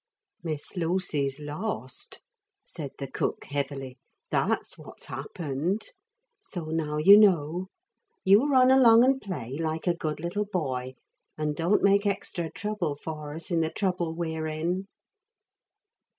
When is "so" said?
6.39-6.71